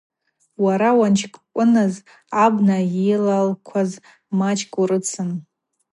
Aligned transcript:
Уара 0.63 0.89
уанчкӏвыныз 0.99 1.93
абна 2.43 2.77
йылалкваз 3.05 3.91
мачӏкӏ 4.39 4.77
урыцын. 4.81 5.29